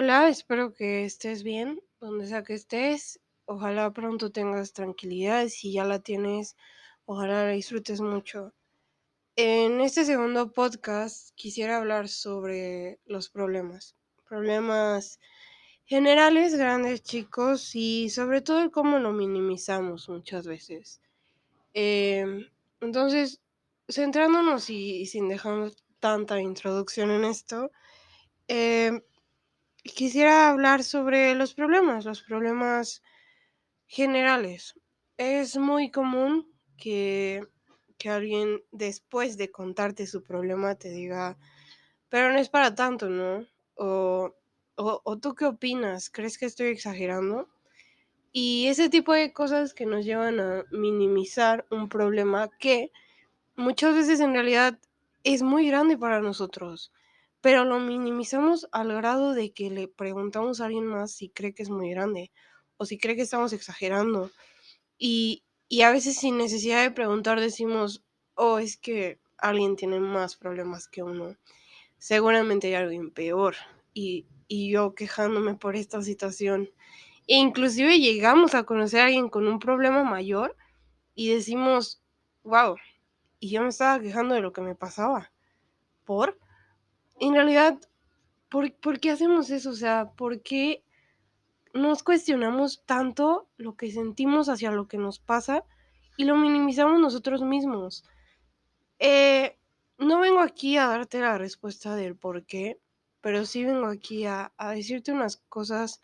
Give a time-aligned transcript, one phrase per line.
[0.00, 3.18] Hola, espero que estés bien, donde sea que estés.
[3.46, 5.48] Ojalá pronto tengas tranquilidad.
[5.48, 6.54] Si ya la tienes,
[7.04, 8.54] ojalá la disfrutes mucho.
[9.34, 13.96] En este segundo podcast quisiera hablar sobre los problemas.
[14.28, 15.18] Problemas
[15.84, 21.00] generales, grandes, chicos y sobre todo cómo lo minimizamos muchas veces.
[21.74, 22.46] Em,
[22.80, 23.40] entonces,
[23.88, 27.72] centrándonos y, y sin dejar tanta introducción en esto,
[28.46, 29.02] em,
[29.94, 33.02] quisiera hablar sobre los problemas, los problemas
[33.86, 34.74] generales.
[35.16, 37.42] Es muy común que,
[37.98, 41.38] que alguien después de contarte su problema te diga,
[42.08, 43.46] pero no es para tanto, ¿no?
[43.74, 44.34] O,
[44.76, 47.48] o, o tú qué opinas, ¿crees que estoy exagerando?
[48.32, 52.92] Y ese tipo de cosas que nos llevan a minimizar un problema que
[53.56, 54.78] muchas veces en realidad
[55.24, 56.92] es muy grande para nosotros,
[57.40, 61.62] pero lo minimizamos al grado de que le preguntamos a alguien más si cree que
[61.62, 62.32] es muy grande
[62.76, 64.30] o si cree que estamos exagerando.
[64.98, 70.36] Y, y a veces sin necesidad de preguntar decimos, oh, es que alguien tiene más
[70.36, 71.36] problemas que uno.
[71.98, 73.56] Seguramente hay alguien peor.
[73.94, 76.70] Y, y yo quejándome por esta situación.
[77.26, 80.56] E inclusive llegamos a conocer a alguien con un problema mayor
[81.14, 82.00] y decimos,
[82.42, 82.76] wow,
[83.40, 85.30] y yo me estaba quejando de lo que me pasaba.
[86.04, 86.38] ¿Por?
[87.20, 87.78] En realidad,
[88.48, 89.70] ¿por, ¿por qué hacemos eso?
[89.70, 90.84] O sea, ¿por qué
[91.74, 95.64] nos cuestionamos tanto lo que sentimos hacia lo que nos pasa
[96.16, 98.04] y lo minimizamos nosotros mismos?
[98.98, 99.56] Eh,
[99.98, 102.80] no vengo aquí a darte la respuesta del por qué,
[103.20, 106.02] pero sí vengo aquí a, a decirte unas cosas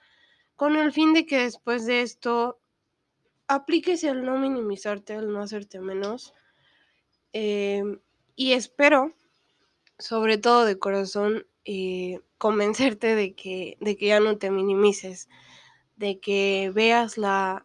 [0.56, 2.60] con el fin de que después de esto
[3.46, 6.34] apliques el no minimizarte, el no hacerte menos.
[7.32, 7.82] Eh,
[8.36, 9.12] y espero,
[9.98, 15.28] sobre todo de corazón, eh, convencerte de que, de que ya no te minimices,
[15.96, 17.64] de que veas la,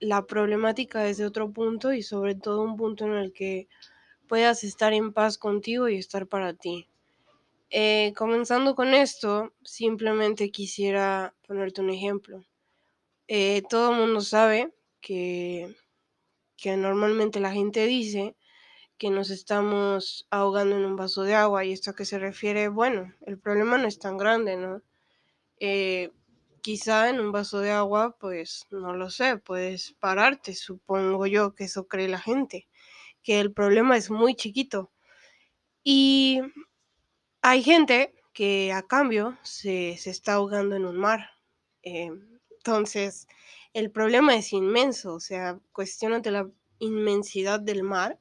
[0.00, 3.68] la problemática desde otro punto y sobre todo un punto en el que
[4.28, 6.88] puedas estar en paz contigo y estar para ti.
[7.70, 12.44] Eh, comenzando con esto, simplemente quisiera ponerte un ejemplo.
[13.28, 15.74] Eh, todo el mundo sabe que,
[16.56, 18.36] que normalmente la gente dice
[19.00, 22.68] que nos estamos ahogando en un vaso de agua y esto a qué se refiere,
[22.68, 24.82] bueno, el problema no es tan grande, ¿no?
[25.58, 26.12] Eh,
[26.60, 31.64] quizá en un vaso de agua, pues no lo sé, puedes pararte, supongo yo que
[31.64, 32.68] eso cree la gente,
[33.22, 34.92] que el problema es muy chiquito.
[35.82, 36.42] Y
[37.40, 41.30] hay gente que a cambio se, se está ahogando en un mar.
[41.82, 42.10] Eh,
[42.50, 43.28] entonces,
[43.72, 46.50] el problema es inmenso, o sea, cuestionate la
[46.80, 48.18] inmensidad del mar.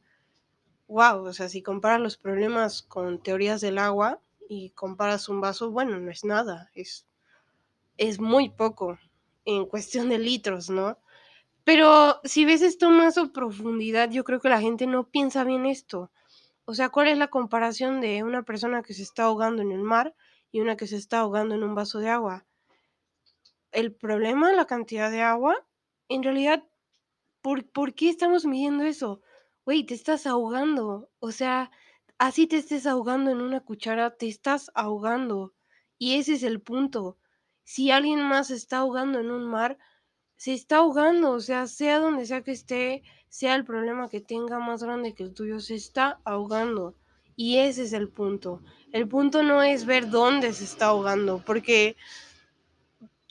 [0.89, 5.71] Wow, o sea, si comparas los problemas con teorías del agua y comparas un vaso,
[5.71, 7.07] bueno, no es nada, es,
[7.97, 8.99] es muy poco
[9.45, 10.99] en cuestión de litros, ¿no?
[11.65, 15.65] Pero si ves esto más a profundidad, yo creo que la gente no piensa bien
[15.65, 16.11] esto.
[16.65, 19.83] O sea, ¿cuál es la comparación de una persona que se está ahogando en el
[19.83, 20.15] mar
[20.51, 22.45] y una que se está ahogando en un vaso de agua?
[23.71, 25.55] El problema, la cantidad de agua,
[26.07, 26.63] en realidad,
[27.41, 29.21] ¿por, ¿por qué estamos midiendo eso?
[29.69, 31.11] Güey, te estás ahogando.
[31.19, 31.69] O sea,
[32.17, 35.53] así te estés ahogando en una cuchara, te estás ahogando.
[35.99, 37.19] Y ese es el punto.
[37.65, 39.77] Si alguien más se está ahogando en un mar,
[40.37, 41.29] se está ahogando.
[41.29, 45.21] O sea, sea donde sea que esté, sea el problema que tenga más grande que
[45.21, 46.95] el tuyo, se está ahogando.
[47.35, 48.63] Y ese es el punto.
[48.91, 51.95] El punto no es ver dónde se está ahogando, porque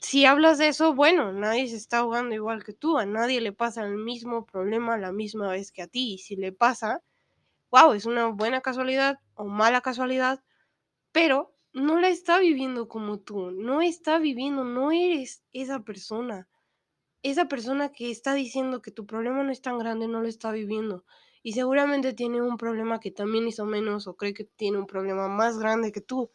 [0.01, 3.51] si hablas de eso, bueno, nadie se está ahogando igual que tú, a nadie le
[3.51, 6.13] pasa el mismo problema la misma vez que a ti.
[6.13, 7.03] Y si le pasa,
[7.71, 10.43] wow, es una buena casualidad o mala casualidad,
[11.11, 16.49] pero no la está viviendo como tú, no está viviendo, no eres esa persona.
[17.23, 20.51] Esa persona que está diciendo que tu problema no es tan grande no lo está
[20.51, 21.05] viviendo.
[21.43, 25.27] Y seguramente tiene un problema que también hizo menos o cree que tiene un problema
[25.29, 26.31] más grande que tú.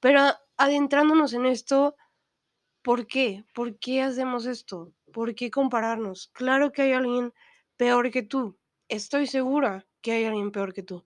[0.00, 0.20] Pero
[0.56, 1.96] adentrándonos en esto,
[2.82, 3.44] ¿por qué?
[3.54, 4.92] ¿Por qué hacemos esto?
[5.12, 6.28] ¿Por qué compararnos?
[6.28, 7.32] Claro que hay alguien
[7.76, 8.58] peor que tú.
[8.88, 11.04] Estoy segura que hay alguien peor que tú.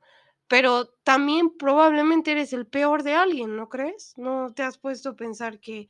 [0.48, 4.14] Pero también probablemente eres el peor de alguien, ¿no crees?
[4.16, 5.88] ¿No te has puesto a pensar que,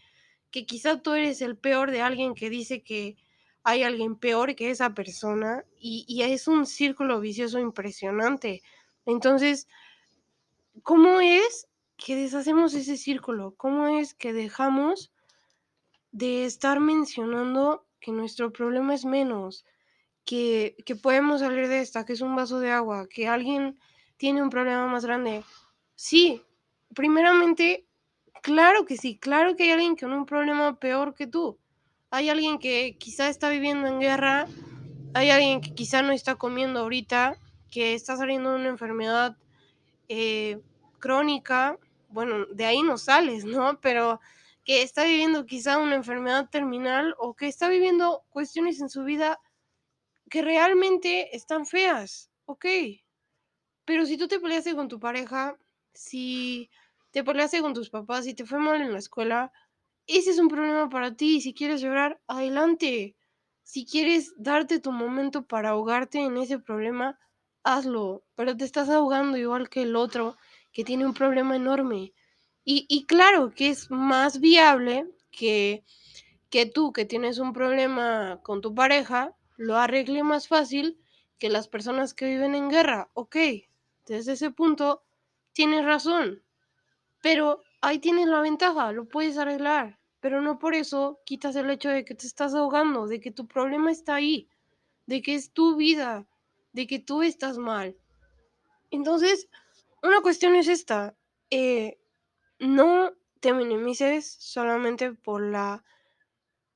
[0.50, 3.16] que quizá tú eres el peor de alguien que dice que
[3.64, 5.64] hay alguien peor que esa persona?
[5.78, 8.62] Y, y es un círculo vicioso impresionante.
[9.04, 9.66] Entonces,
[10.82, 13.54] ¿cómo es que deshacemos ese círculo?
[13.56, 15.12] ¿Cómo es que dejamos
[16.12, 19.64] de estar mencionando que nuestro problema es menos,
[20.24, 23.78] que, que podemos salir de esta, que es un vaso de agua, que alguien
[24.16, 25.42] tiene un problema más grande?
[25.96, 26.42] Sí,
[26.94, 27.86] primeramente,
[28.42, 31.60] Claro que sí, claro que hay alguien con un problema peor que tú.
[32.10, 34.48] Hay alguien que quizá está viviendo en guerra,
[35.14, 37.38] hay alguien que quizá no está comiendo ahorita,
[37.70, 39.36] que está saliendo de una enfermedad
[40.08, 40.60] eh,
[40.98, 41.78] crónica,
[42.08, 43.80] bueno, de ahí no sales, ¿no?
[43.80, 44.20] Pero
[44.64, 49.40] que está viviendo quizá una enfermedad terminal o que está viviendo cuestiones en su vida
[50.30, 52.66] que realmente están feas, ok.
[53.84, 55.56] Pero si tú te peleaste con tu pareja,
[55.92, 56.70] si
[57.10, 59.52] te peleaste con tus papás, si te fue mal en la escuela,
[60.06, 61.40] ese es un problema para ti.
[61.40, 63.16] Si quieres llorar, adelante.
[63.62, 67.18] Si quieres darte tu momento para ahogarte en ese problema,
[67.64, 68.24] hazlo.
[68.34, 70.36] Pero te estás ahogando igual que el otro
[70.72, 72.12] que tiene un problema enorme.
[72.64, 75.84] Y, claro que es más viable que,
[76.48, 80.98] que tú que tienes un problema con tu pareja lo arregle más fácil
[81.38, 83.10] que las personas que viven en guerra.
[83.14, 83.36] Ok,
[84.06, 85.02] desde ese punto
[85.52, 86.42] tienes razón.
[87.20, 89.98] Pero ahí tienes la ventaja, lo puedes arreglar.
[90.20, 93.46] Pero no por eso quitas el hecho de que te estás ahogando, de que tu
[93.46, 94.48] problema está ahí,
[95.06, 96.28] de que es tu vida,
[96.72, 97.96] de que tú estás mal.
[98.90, 99.48] Entonces,
[100.02, 101.16] una cuestión es esta.
[101.50, 101.98] Eh,
[102.62, 105.84] no te minimices solamente por la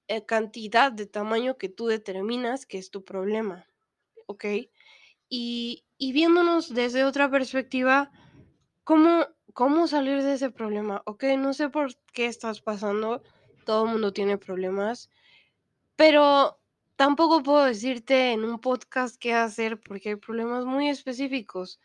[0.09, 3.67] eh, cantidad de tamaño que tú determinas que es tu problema,
[4.27, 4.45] ¿ok?
[5.29, 8.11] Y, y viéndonos desde otra perspectiva,
[8.83, 11.03] ¿cómo, ¿cómo salir de ese problema?
[11.07, 13.23] Ok, no sé por qué estás pasando,
[13.65, 15.09] todo el mundo tiene problemas,
[15.95, 16.59] pero
[16.97, 21.81] tampoco puedo decirte en un podcast qué hacer porque hay problemas muy específicos,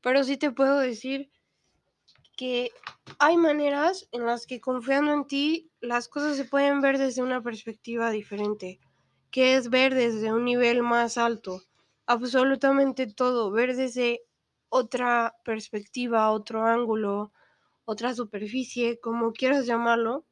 [0.00, 1.30] pero sí te puedo decir
[2.36, 2.70] que
[3.18, 7.42] hay maneras en las que confiando en ti las cosas se pueden ver desde una
[7.42, 8.80] perspectiva diferente,
[9.30, 11.62] que es ver desde un nivel más alto,
[12.06, 14.22] absolutamente todo, ver desde
[14.68, 17.32] otra perspectiva, otro ángulo,
[17.84, 20.24] otra superficie, como quieras llamarlo.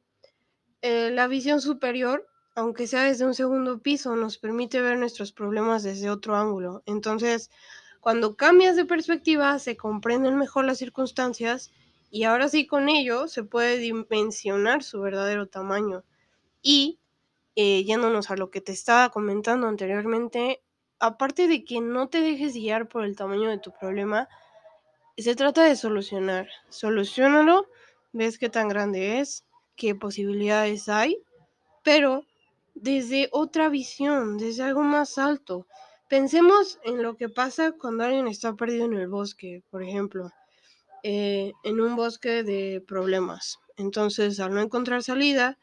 [0.81, 5.83] Eh, la visión superior, aunque sea desde un segundo piso, nos permite ver nuestros problemas
[5.83, 6.81] desde otro ángulo.
[6.85, 7.51] Entonces,
[7.99, 11.71] cuando cambias de perspectiva, se comprenden mejor las circunstancias
[12.11, 16.03] y ahora sí con ello se puede dimensionar su verdadero tamaño.
[16.61, 16.99] Y
[17.55, 20.61] eh, yéndonos a lo que te estaba comentando anteriormente,
[20.99, 24.27] aparte de que no te dejes guiar por el tamaño de tu problema,
[25.17, 26.49] se trata de solucionar.
[26.69, 27.67] Solucionalo,
[28.11, 29.45] ves qué tan grande es,
[29.77, 31.23] qué posibilidades hay,
[31.81, 32.25] pero
[32.75, 35.65] desde otra visión, desde algo más alto.
[36.09, 40.29] Pensemos en lo que pasa cuando alguien está perdido en el bosque, por ejemplo,
[41.03, 43.59] eh, en un bosque de problemas.
[43.77, 45.57] Entonces, al no encontrar salida,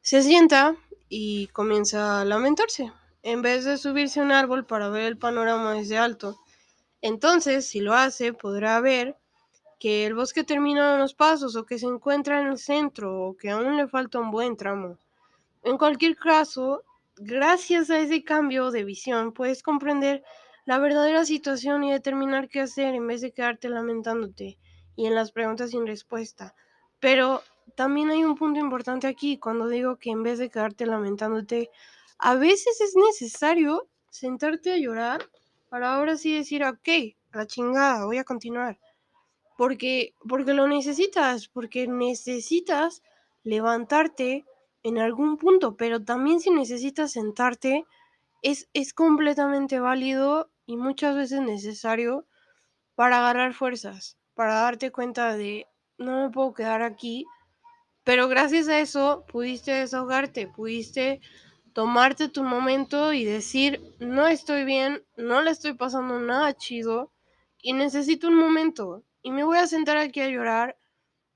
[0.00, 0.76] se sienta
[1.08, 2.92] y comienza a lamentarse,
[3.22, 6.40] en vez de subirse a un árbol para ver el panorama desde alto.
[7.00, 9.16] Entonces, si lo hace, podrá ver
[9.78, 13.50] que el bosque termina unos pasos o que se encuentra en el centro o que
[13.50, 14.98] aún le falta un buen tramo.
[15.62, 16.82] En cualquier caso,
[17.16, 20.22] gracias a ese cambio de visión, puedes comprender
[20.64, 24.58] la verdadera situación y determinar qué hacer en vez de quedarte lamentándote
[24.96, 26.54] y en las preguntas sin respuesta.
[27.00, 27.42] Pero
[27.76, 31.70] también hay un punto importante aquí cuando digo que en vez de quedarte lamentándote,
[32.18, 35.28] a veces es necesario sentarte a llorar
[35.68, 36.88] para ahora sí decir, ok,
[37.32, 38.78] la chingada, voy a continuar.
[39.56, 43.02] Porque, porque lo necesitas, porque necesitas
[43.42, 44.44] levantarte
[44.82, 47.84] en algún punto, pero también si necesitas sentarte,
[48.42, 52.26] es, es completamente válido y muchas veces necesario
[52.94, 55.66] para agarrar fuerzas, para darte cuenta de,
[55.98, 57.26] no me puedo quedar aquí,
[58.04, 61.20] pero gracias a eso pudiste desahogarte, pudiste
[61.72, 67.12] tomarte tu momento y decir, no estoy bien, no le estoy pasando nada chido
[67.60, 70.78] y necesito un momento y me voy a sentar aquí a llorar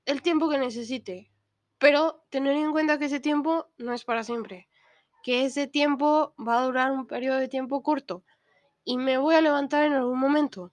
[0.05, 1.31] el tiempo que necesite.
[1.79, 4.67] Pero tener en cuenta que ese tiempo no es para siempre,
[5.23, 8.23] que ese tiempo va a durar un periodo de tiempo corto
[8.89, 10.71] y me voy a levantar en algún momento.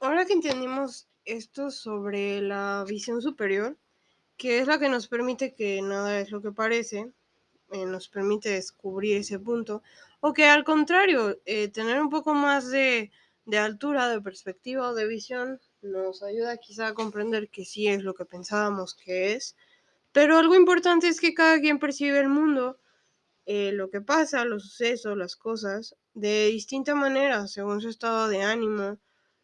[0.00, 3.76] Ahora que entendimos esto sobre la visión superior,
[4.36, 7.12] que es la que nos permite que nada es lo que parece,
[7.70, 9.84] eh, nos permite descubrir ese punto,
[10.18, 13.12] o que al contrario, eh, tener un poco más de,
[13.44, 18.02] de altura, de perspectiva o de visión, nos ayuda quizá a comprender que sí es
[18.02, 19.54] lo que pensábamos que es,
[20.10, 22.76] pero algo importante es que cada quien percibe el mundo,
[23.46, 28.42] eh, lo que pasa, los sucesos, las cosas, de distinta manera, según su estado de
[28.42, 28.98] ánimo,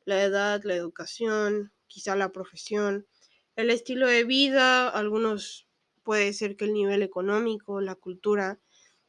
[0.05, 3.07] la edad, la educación, quizá la profesión,
[3.57, 5.69] el estilo de vida, algunos
[6.05, 8.61] puede ser que el nivel económico, la cultura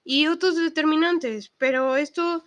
[0.03, 2.43] y otros determinantes, pero esto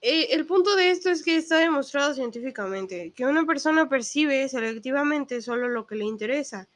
[0.00, 5.40] Eh, el punto de esto es que está demostrado científicamente que una persona percibe selectivamente
[5.42, 6.68] solo lo que le interesa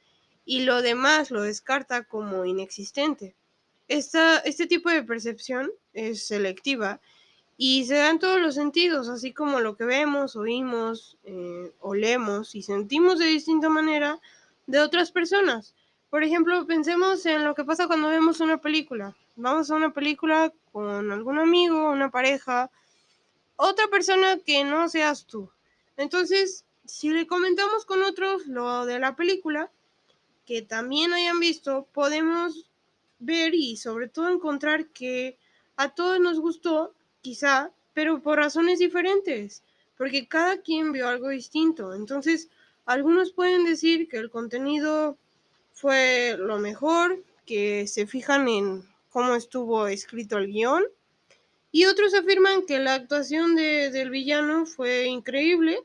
[0.44, 3.36] y lo demás lo descarta como inexistente.
[3.88, 7.00] Esta, este tipo de percepción es selectiva
[7.56, 12.54] y se da en todos los sentidos, así como lo que vemos, oímos, eh, olemos
[12.54, 14.20] y sentimos de distinta manera
[14.66, 15.74] de otras personas.
[16.10, 19.16] Por ejemplo, pensemos en lo que pasa cuando vemos una película.
[19.36, 22.70] Vamos a una película con algún amigo, una pareja,
[23.56, 25.50] otra persona que no seas tú.
[25.96, 29.70] Entonces, si le comentamos con otros lo de la película,
[30.44, 32.71] que también hayan visto, podemos
[33.22, 35.38] ver y sobre todo encontrar que
[35.76, 39.62] a todos nos gustó, quizá, pero por razones diferentes,
[39.96, 41.94] porque cada quien vio algo distinto.
[41.94, 42.48] Entonces,
[42.84, 45.16] algunos pueden decir que el contenido
[45.72, 50.84] fue lo mejor, que se fijan en cómo estuvo escrito el guion,
[51.70, 55.80] y otros afirman que la actuación de, del villano fue increíble,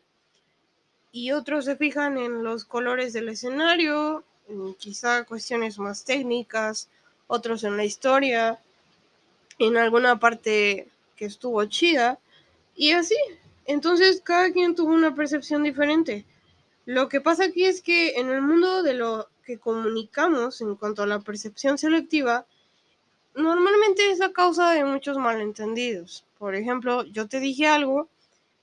[1.12, 6.90] y otros se fijan en los colores del escenario, en quizá cuestiones más técnicas,
[7.28, 8.60] otros en la historia,
[9.60, 12.20] en alguna parte que estuvo chida,
[12.76, 13.16] y así.
[13.66, 16.26] Entonces cada quien tuvo una percepción diferente.
[16.86, 21.04] Lo que pasa aquí es que en el mundo de lo que comunicamos en cuanto
[21.04, 22.46] a la percepción selectiva,
[23.36, 26.24] normalmente es la causa de muchos malentendidos.
[26.38, 28.08] Por ejemplo, yo te dije algo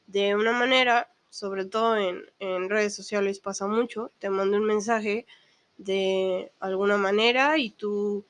[0.07, 5.27] de una manera, sobre todo en, en redes sociales pasa mucho, te mando un mensaje
[5.77, 8.25] de alguna manera y tú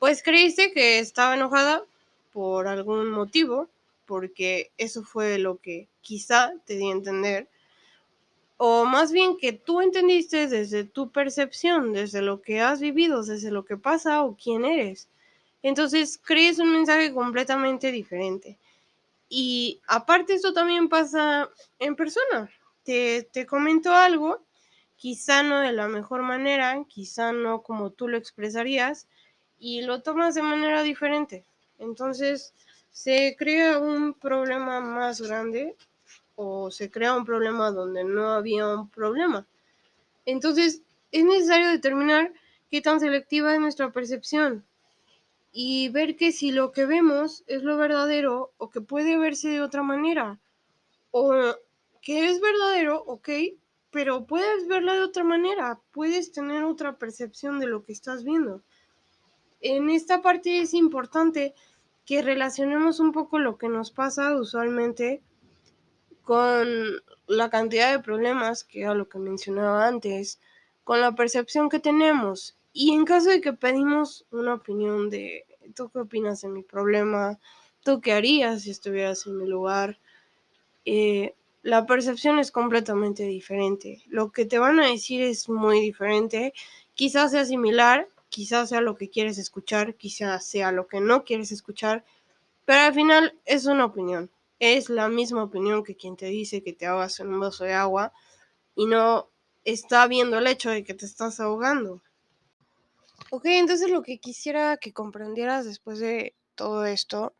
[0.00, 1.84] pues creíste que estaba enojada
[2.32, 3.68] por algún motivo,
[4.06, 7.48] porque eso fue lo que quizá te di a entender,
[8.56, 13.50] o más bien que tú entendiste desde tu percepción, desde lo que has vivido, desde
[13.50, 15.08] lo que pasa o quién eres.
[15.62, 18.58] Entonces crees un mensaje completamente diferente.
[19.28, 22.50] Y aparte esto también pasa en persona.
[22.84, 24.42] Te, te comento algo,
[24.96, 29.06] quizá no de la mejor manera, quizá no como tú lo expresarías,
[29.60, 31.44] y lo tomas de manera diferente.
[31.78, 32.54] Entonces
[32.90, 35.76] se crea un problema más grande
[36.34, 39.46] o se crea un problema donde no había un problema.
[40.24, 42.32] Entonces es necesario determinar
[42.70, 44.64] qué tan selectiva es nuestra percepción
[45.52, 49.60] y ver que si lo que vemos es lo verdadero o que puede verse de
[49.60, 50.40] otra manera
[51.10, 51.34] o
[52.00, 53.28] que es verdadero, ok,
[53.90, 58.62] pero puedes verla de otra manera, puedes tener otra percepción de lo que estás viendo
[59.60, 61.54] en esta parte es importante
[62.04, 65.22] que relacionemos un poco lo que nos pasa usualmente
[66.22, 66.68] con
[67.26, 70.40] la cantidad de problemas, que era lo que mencionaba antes,
[70.84, 72.56] con la percepción que tenemos.
[72.72, 77.38] Y en caso de que pedimos una opinión de, ¿tú qué opinas de mi problema?
[77.82, 79.98] ¿Tú qué harías si estuvieras en mi lugar?
[80.84, 84.02] Eh, la percepción es completamente diferente.
[84.06, 86.54] Lo que te van a decir es muy diferente.
[86.94, 91.52] Quizás sea similar, quizás sea lo que quieres escuchar, quizás sea lo que no quieres
[91.52, 92.04] escuchar,
[92.64, 94.30] pero al final es una opinión.
[94.58, 97.74] Es la misma opinión que quien te dice que te ahogas en un vaso de
[97.74, 98.12] agua
[98.74, 99.28] y no
[99.64, 102.02] está viendo el hecho de que te estás ahogando.
[103.30, 107.34] Ok, entonces lo que quisiera que comprendieras después de todo esto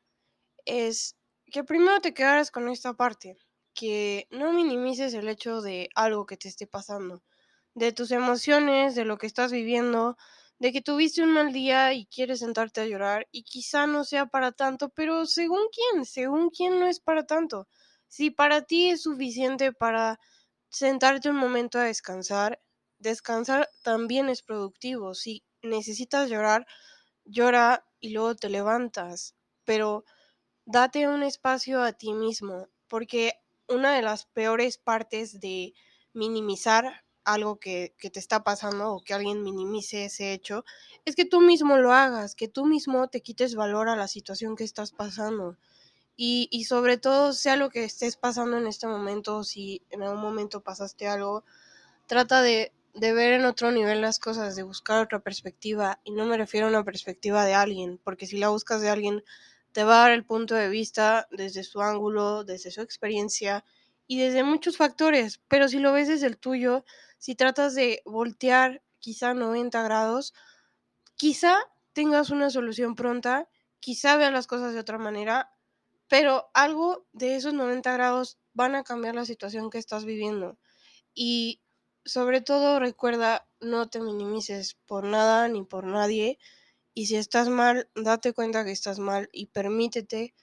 [0.64, 1.16] es
[1.47, 3.37] que primero te quedaras con esta parte,
[3.75, 7.23] que no minimices el hecho de algo que te esté pasando,
[7.75, 10.16] de tus emociones, de lo que estás viviendo,
[10.61, 14.26] de que tuviste un mal día y quieres sentarte a llorar y quizá no sea
[14.26, 17.67] para tanto, pero según quién, según quién no es para tanto.
[18.09, 20.21] Si para ti es suficiente para
[20.69, 22.61] sentarte un momento a descansar,
[22.99, 25.14] descansar también es productivo.
[25.14, 26.67] Si necesitas llorar,
[27.25, 30.05] llora y luego te levantas, pero
[30.67, 33.33] date un espacio a ti mismo, porque
[33.67, 35.73] una de las peores partes de
[36.12, 40.64] minimizar algo que, te está pasando o que alguien minimice ese hecho,
[41.04, 44.56] es que tú mismo lo hagas, que tú mismo te quites valor a la situación
[44.56, 45.56] que estás pasando.
[46.16, 50.20] Y, y sobre todo, sea lo que estés pasando en este momento, si en algún
[50.20, 51.44] momento pasaste algo,
[52.06, 56.00] trata de, de ver en otro nivel las cosas, de buscar otra perspectiva.
[56.04, 59.25] Y no me refiero a una perspectiva de alguien, porque si la buscas de alguien,
[59.72, 63.64] te va a dar el punto de vista desde su ángulo, desde su experiencia
[64.11, 65.40] y desde muchos factores.
[65.47, 66.85] Pero si lo ves desde el tuyo,
[67.19, 70.35] si tratas de voltear quizá 90 grados,
[71.14, 71.57] quizá
[71.93, 73.49] tengas una solución pronta,
[73.79, 75.52] quizá veas las cosas de otra manera,
[76.09, 80.59] pero algo de esos 90 grados van a cambiar la situación que estás viviendo.
[81.14, 81.61] Y
[82.05, 86.40] sobre todo recuerda, no te minimices por nada ni por nadie.
[86.95, 90.35] Y si estás mal, date cuenta que estás mal y permítete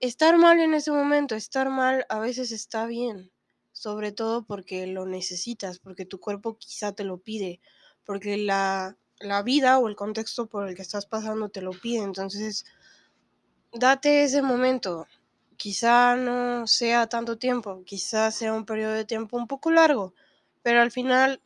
[0.00, 3.30] estar mal en ese momento, estar mal a veces está bien,
[3.72, 7.60] sobre todo porque lo necesitas, porque tu cuerpo quizá te lo pide,
[8.04, 12.02] porque la, la vida o el contexto por el que estás pasando te lo pide,
[12.02, 12.64] entonces
[13.72, 15.06] date ese momento.
[15.56, 20.14] Quizá no sea tanto tiempo, quizá sea un periodo de tiempo un poco largo,
[20.62, 21.42] pero al final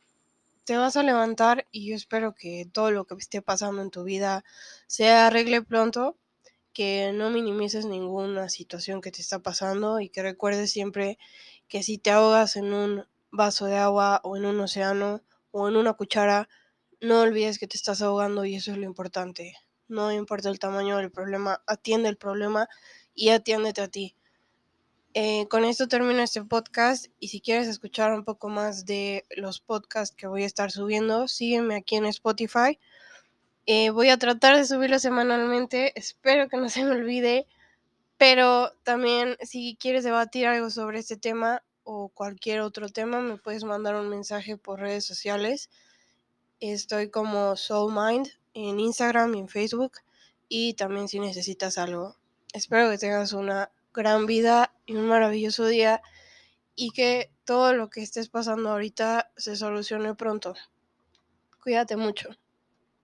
[0.63, 4.03] te vas a levantar y yo espero que todo lo que esté pasando en tu
[4.03, 4.45] vida
[4.87, 6.17] se arregle pronto,
[6.75, 11.17] que no minimices ninguna situación que te está pasando y que recuerdes siempre
[11.69, 15.77] que si te ahogas en un vaso de agua o en un océano o en
[15.77, 16.49] una cuchara,
[16.99, 19.55] no olvides que te estás ahogando y eso es lo importante.
[19.87, 22.67] No importa el tamaño del problema, atiende el problema
[23.13, 24.17] y atiéndete a ti.
[25.13, 29.61] Eh, con esto termino este podcast y si quieres escuchar un poco más de los
[29.61, 32.77] podcasts que voy a estar subiendo, sígueme aquí en Spotify.
[33.67, 37.47] Eh, voy a tratar de subirlo semanalmente, espero que no se me olvide,
[38.17, 43.63] pero también si quieres debatir algo sobre este tema o cualquier otro tema, me puedes
[43.63, 45.71] mandar un mensaje por redes sociales.
[46.59, 49.93] Estoy como SoulMind en Instagram y en Facebook
[50.47, 52.17] y también si necesitas algo.
[52.53, 56.03] Espero que tengas una gran vida y un maravilloso día
[56.75, 60.53] y que todo lo que estés pasando ahorita se solucione pronto.
[61.61, 62.29] Cuídate mucho.